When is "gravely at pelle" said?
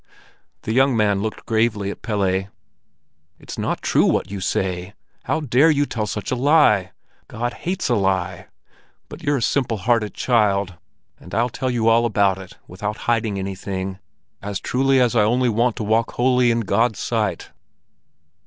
1.45-2.45